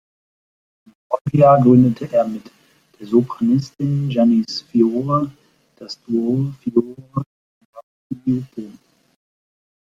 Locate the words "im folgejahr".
0.87-1.61